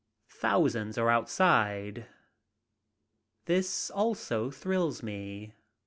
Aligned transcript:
Thousands 0.31 0.97
are 0.97 1.11
outside. 1.11 2.07
This 3.45 3.91
also 3.91 4.49
thrills 4.49 5.03
me. 5.03 5.53